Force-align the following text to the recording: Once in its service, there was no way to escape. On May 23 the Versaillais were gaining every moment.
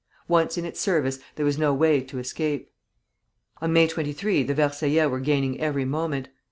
Once 0.27 0.57
in 0.57 0.65
its 0.65 0.79
service, 0.79 1.19
there 1.35 1.45
was 1.45 1.59
no 1.59 1.75
way 1.75 2.01
to 2.01 2.17
escape. 2.17 2.71
On 3.61 3.71
May 3.71 3.87
23 3.87 4.41
the 4.41 4.55
Versaillais 4.55 5.05
were 5.05 5.19
gaining 5.19 5.61
every 5.61 5.85
moment. 5.85 6.29